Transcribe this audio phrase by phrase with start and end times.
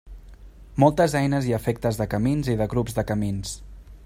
[0.83, 3.55] Moltes eines i efectes de camins i de grups de camins.